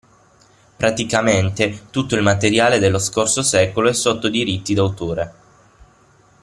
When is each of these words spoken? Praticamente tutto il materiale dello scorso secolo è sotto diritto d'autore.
Praticamente 0.77 1.91
tutto 1.91 2.15
il 2.15 2.23
materiale 2.23 2.79
dello 2.79 2.97
scorso 2.97 3.43
secolo 3.43 3.87
è 3.87 3.93
sotto 3.93 4.29
diritto 4.29 4.73
d'autore. 4.73 5.33